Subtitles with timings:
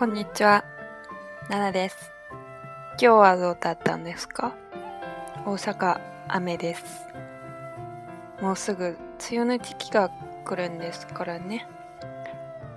[0.00, 0.64] こんにちは、
[1.50, 1.96] ななです。
[2.98, 4.54] 今日はどうだったんですか
[5.44, 6.82] 大阪、雨です。
[8.40, 8.96] もうすぐ梅
[9.42, 10.08] 雨の時期が
[10.46, 11.68] 来るんですからね。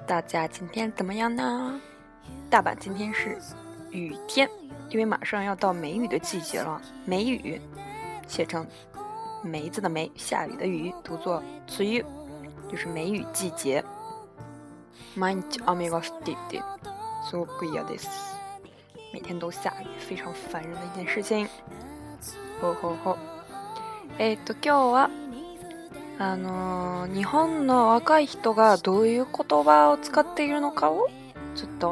[0.05, 1.79] 大家今天怎么样呢？
[2.49, 3.37] 大阪今天是
[3.93, 4.49] 雨天，
[4.89, 6.81] 因为马上要到梅雨的季节了。
[7.05, 7.61] 梅雨
[8.27, 8.67] 写成
[9.41, 11.41] 梅子的梅，下雨的雨，读作
[11.79, 12.05] 梅雨，
[12.69, 13.81] 就是梅雨季节。
[15.15, 15.41] 毎日
[15.79, 16.61] 雨が降っていて
[17.23, 18.09] すごく嫌です。
[19.13, 21.47] 每天都下雨，非常烦人的一件事情。
[22.61, 23.17] ほほほ。
[24.19, 25.09] えー、っと今日は
[26.19, 31.07] あのー、日本の若い人がどういう言葉を使っているのかを
[31.55, 31.91] ちょっと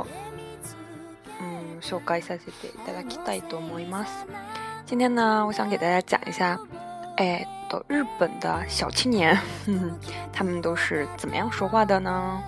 [1.43, 4.25] ん、紹介させていただきたいと思います。
[4.89, 6.59] 今天呢，我想给大家讲一下，
[7.15, 7.47] 哎，
[7.87, 9.33] 日本的小青年，
[9.65, 9.97] 呵呵
[10.33, 12.43] 他们都是怎么样说话的呢？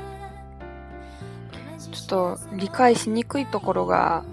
[2.03, 4.23] っと理解しにくいところが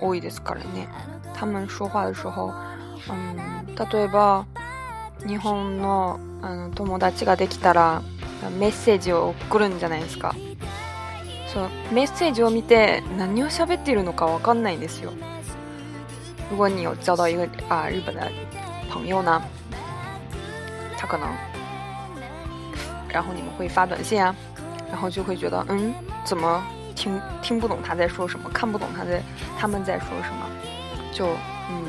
[0.00, 0.88] 多いですからね。
[1.34, 2.52] 他们说话的时候、
[3.08, 4.46] うん、例えば、
[5.26, 8.02] 日本のあの友達ができたら、
[8.58, 10.34] メッセージを送るんじゃないですか。
[11.52, 15.12] そう、メッセージを見て何を喋っているのかわかんないんですよ。
[16.50, 18.30] 如果你有交到一个啊日本的
[18.90, 19.40] 朋友呢，
[20.98, 21.26] 他可能，
[23.08, 24.34] 然后你们会发短信啊。
[24.92, 26.62] 然后就会觉得，嗯，怎么
[26.94, 29.22] 听听不懂他在说什么，看不懂他在
[29.58, 30.46] 他们在说什么，
[31.14, 31.28] 就
[31.70, 31.88] 嗯，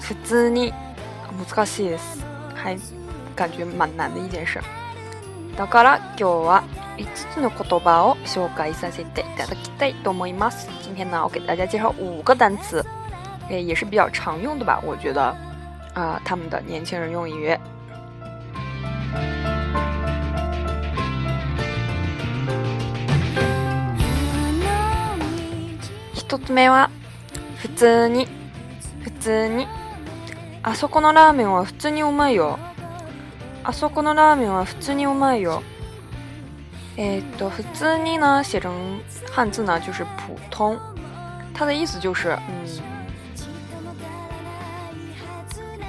[0.00, 0.72] 是通に
[1.36, 2.20] 難しいです，
[2.56, 2.74] 还
[3.36, 4.58] 感觉蛮难的一件事。
[5.54, 6.64] だから今日は
[6.96, 10.66] 五つの言葉を紹介させていただきます。
[10.82, 12.82] 今天呢，我给大家介绍五个单词，
[13.50, 15.22] 诶，也是比较常用的吧，我觉得，
[15.92, 17.54] 啊，他们的年轻人用语。
[26.26, 26.88] 一つ目は、
[27.58, 28.26] 普通に、
[29.02, 29.66] 普通に。
[30.62, 32.58] あそこのラーメンは普通にうまいよ。
[33.62, 35.62] あそこのラーメンは普通にうまいよ。
[36.96, 38.68] えー、っと，普通に呢写成
[39.36, 40.80] 汉字呢就是普通，
[41.52, 42.82] 它的意思就是嗯，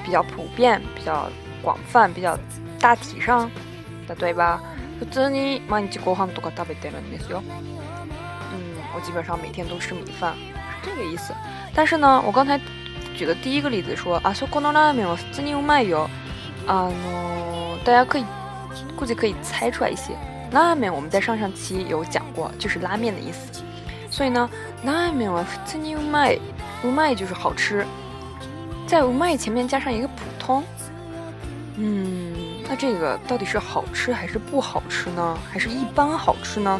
[0.03, 1.29] 比较普遍、比较
[1.63, 2.37] 广泛、比较
[2.77, 3.49] 大体上。
[4.19, 4.59] 例えば、
[4.99, 7.41] 普通に毎日ご飯とか食べてるんですよ。
[8.95, 10.33] 我基本上每天都吃米饭，
[10.81, 11.33] 是这个意思。
[11.73, 12.59] 但是呢，我刚才
[13.15, 16.07] 举的第一个例子说，啊，so c o n a m i wa tsuniu m i yo，
[16.65, 16.89] 啊，
[17.83, 18.23] 大家可以
[18.95, 20.15] 估计可以猜出来一些。
[20.53, 23.61] 拉面我们在上上期有讲过，就是拉面的意思。
[24.09, 24.49] 所以呢
[24.85, 26.39] 拉面 n a m i wa t s n i u m i
[26.83, 27.85] m i 就是好吃，
[28.87, 30.63] 在 mai 前面加上一个普通，
[31.75, 32.31] 嗯，
[32.69, 35.37] 那这个到底是好吃还是不好吃呢？
[35.51, 36.79] 还是一般好吃呢？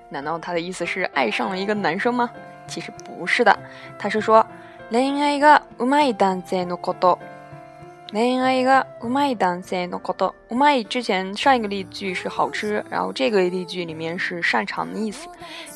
[0.08, 2.30] 难道他的意思是爱上了一个男生吗？
[2.66, 3.56] 其实不是的，
[3.98, 4.44] 他是说
[4.88, 7.18] “恋爱がうまい男性のこと”。
[8.12, 15.26] 恋爱がうまい男性のことで、うまい之前上一个例句是好吃，然后这个例句里面是擅长的意思。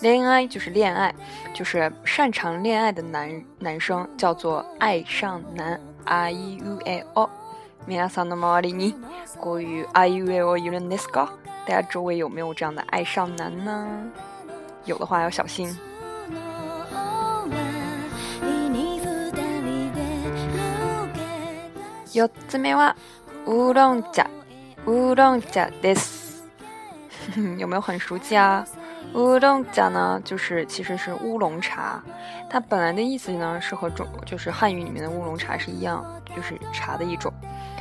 [0.00, 1.12] 恋爱就是恋爱，
[1.53, 5.81] 就是擅长恋爱的男男生叫做爱上男。
[6.05, 7.29] I U A O，
[7.87, 8.94] ミラサのマリニ、
[9.41, 11.29] 国語 I U A O イレネスコ，
[11.67, 13.88] 大家周围有没有这样的爱上男呢？
[14.85, 15.76] 有的话要小心。
[22.19, 22.97] 4つ目は
[23.47, 24.29] ウーロン茶
[24.87, 26.45] ウーロン茶です
[27.57, 28.67] 有没有很熟悉啊？
[29.15, 32.03] 乌龙茶呢，就是其实是乌龙茶，
[32.49, 36.05] 它本来的意思呢是和中就是汉语里面的乌龙茶是一样，
[36.35, 37.33] 就是茶的一种。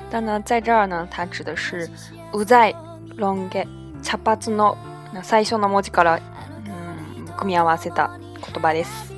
[0.10, 1.88] 但呢，在这儿呢，它指的是
[2.32, 2.76] うざい
[3.18, 3.66] ロンゲ
[4.04, 4.76] 茶髪の
[5.24, 6.20] 最初の文字から
[6.66, 8.10] 嗯組み合わせた
[8.42, 9.14] 言葉です。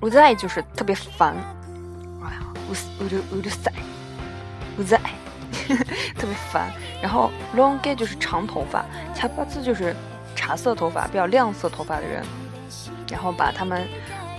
[0.00, 1.34] うざい就是特别烦，
[2.20, 2.40] 哎呀，
[3.00, 3.91] ううるうるさい。
[4.76, 4.98] 不在，
[6.16, 6.70] 特别烦。
[7.02, 8.84] 然后，long gay 就是长头发
[9.14, 9.94] ，cha bazi 就是
[10.34, 12.22] 茶色头发，比较亮色头发的人。
[13.10, 13.86] 然后把他们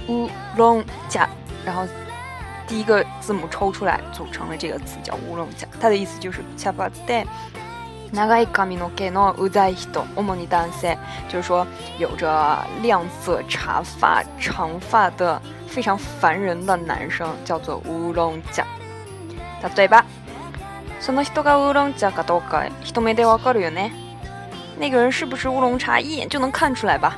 [0.09, 1.29] 乌龙加，
[1.63, 1.83] 然后
[2.67, 5.67] 第一个字母抽出来组成了这个词，叫乌龙加。
[5.79, 10.97] 它的意思就是 cha bazi dai，nagai kami no ke no uza hito o m n i dansei，
[11.29, 11.67] 就是说
[11.99, 18.65] 有着亮色茶发长发的非常烦人的男生，叫做乌龙甲，
[19.61, 20.03] 答对吧？
[21.03, 23.91] その人がウーロン茶かどうか一目でわかるよね。
[24.79, 27.17] 那个人是不是乌龙茶，一眼就能看出来吧？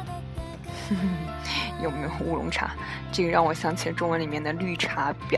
[1.84, 2.72] 有没有乌龙茶？
[3.12, 5.38] 这个让我想起了中文里面的绿茶婊，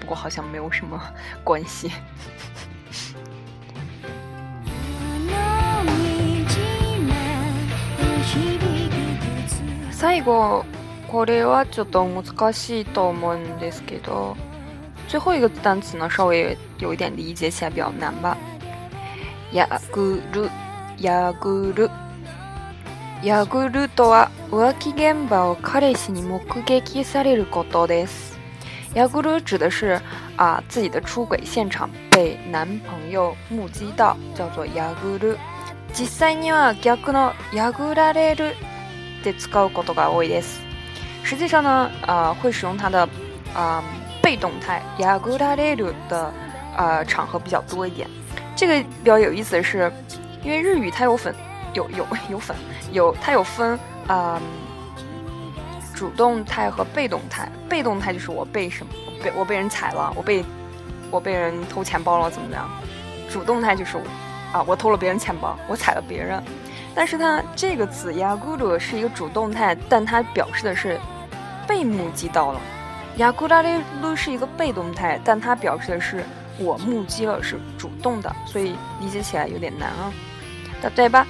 [0.00, 1.00] 不过好像没有什么
[1.44, 1.88] 关系。
[9.96, 10.64] 最後
[11.06, 14.36] これはちょっと難しいと思うんですけど。
[15.08, 18.36] 最后一个单词呢，稍微有一点理解起来比较难吧。
[19.52, 20.50] ヤグル
[20.98, 21.88] ヤグル
[23.22, 28.36] ヤグルとは浮気現場を彼氏に目撃されることです。
[28.94, 30.00] ヤグル指的是
[30.36, 35.38] 啊自己的出轨现场被男朋友目击到，叫做ヤグル
[35.94, 38.12] 実際には逆のヤグル
[39.22, 40.58] で使うことが多いです。
[41.22, 43.08] 实际上呢，呃，会使用它的
[43.54, 43.82] 啊。
[44.26, 46.32] 被动态，ya g u d a r d 的，
[46.76, 48.08] 呃，场合比较多一点。
[48.56, 49.90] 这个比较有意思的是，
[50.42, 51.32] 因为日语它有粉，
[51.74, 52.56] 有有有粉，
[52.90, 53.78] 有它有分，
[54.08, 54.42] 呃
[55.94, 57.48] 主动态和被动态。
[57.68, 58.92] 被动态就是我被什么
[59.22, 60.44] 被我被人踩了，我被
[61.08, 62.68] 我被人偷钱包了，怎么怎么样？
[63.30, 64.02] 主动态就是我
[64.58, 66.42] 啊，我偷了别人钱包，我踩了别人。
[66.96, 70.98] 但是它这个词雅古鲁是一个主动态，但它表示的是
[71.64, 72.60] 被目击到了。
[73.24, 73.68] 殴打的
[74.04, 76.22] “殴”是一个被动态，但它表示的是
[76.58, 80.12] 我目击了，是主动的，所以理解起来有点难啊。
[80.94, 81.26] 对吧？“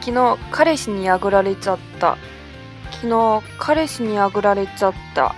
[0.00, 0.16] 昨日
[0.64, 2.16] 彼氏に殴られちゃった。
[2.92, 5.34] ”“昨日彼氏に殴られちゃった。”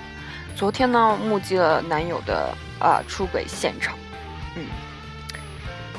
[0.54, 1.56] 昨天那母子
[1.88, 3.96] 男友的啊出轨现场。
[4.56, 4.66] 嗯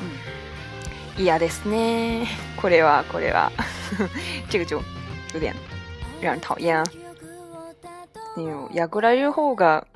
[0.02, 2.26] 嗯，いやですね。
[2.60, 3.50] これわこれわ，
[4.48, 4.80] 这个就
[5.34, 5.54] 有点
[6.20, 6.84] 让人讨厌啊。
[8.88, 9.86] ぐら言う方が、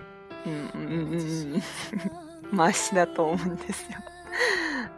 [0.46, 1.22] うんうんうんう
[1.56, 1.62] ん、
[2.50, 3.99] マシ だと思うんですよ。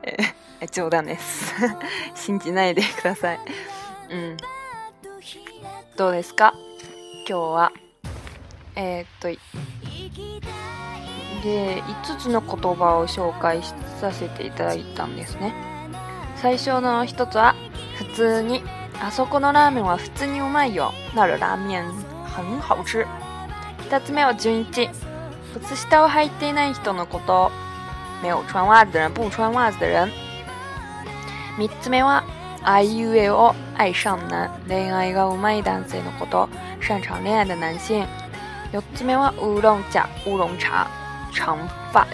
[0.60, 1.52] え、冗談です。
[2.14, 3.40] 信じないでください。
[4.10, 4.36] うん。
[5.96, 6.54] どうですか
[7.28, 7.70] 今日は。
[8.76, 9.38] えー、っと、で、
[11.82, 13.62] 5つの言葉を紹介
[14.00, 15.54] させていただいたんですね。
[16.36, 17.54] 最初の1つは、
[17.96, 18.62] 普通に。
[19.02, 20.92] あそこのラーメンは普通にうまいよ。
[21.16, 21.90] なるラーメン
[22.26, 23.04] 很好吃。
[23.90, 24.88] 二つ目は順一、
[25.52, 27.50] 靴下を履いていない人のこと，
[28.22, 30.10] 没有穿袜子的人，不穿袜子的人。
[31.58, 32.22] 三つ目は
[32.62, 36.48] I U E を愛上男，恋爱がうまい男性のこと，
[36.80, 38.06] 擅长恋爱的男性。
[38.72, 40.86] 四つ目は烏龍茶，烏龍茶，
[41.30, 41.58] 长
[41.92, 42.06] 发，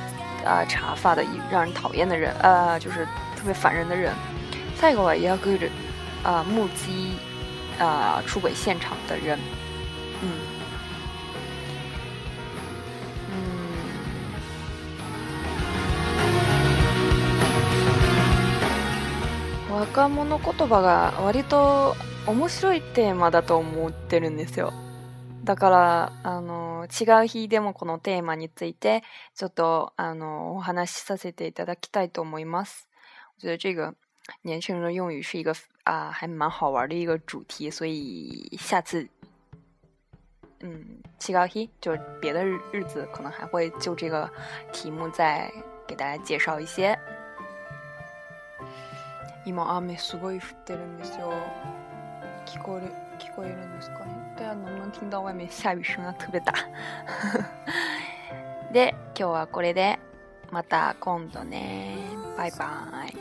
[0.45, 4.12] 呃、长发的一让人讨厌的人，呃，就是特别烦人的人。
[4.81, 5.69] 再一个啊，也要跟着，
[6.25, 7.12] 啊，目击，
[7.79, 9.39] 啊，出轨现场的人，
[10.21, 10.50] 嗯。
[19.92, 24.73] 若者言葉が割と面白いテーマだと思ってるんですよ。
[25.42, 29.02] だから、あの、違う日でもこのテーマについて、
[29.35, 32.88] ちょっと、あの、お話しさせていただきたいと思います。
[33.42, 33.94] 我觉得这个
[34.42, 39.09] 年轻人的用语是一个啊，还蛮好玩的一个主题，所以下次，
[40.61, 44.30] 嗯，七高一就是别的日日子，可能还会就这个
[44.73, 45.50] 题目再
[45.88, 46.97] 给大家介绍一些。
[49.47, 51.32] 今雨すごい降ってるんですよ
[52.47, 54.06] 聞こえる聞こえるんですかね
[54.37, 56.52] 对啊能不能听到外面下雨声が特別大
[58.73, 59.99] で今日はこれで
[60.50, 61.97] また今度ね
[62.37, 63.14] バイバイ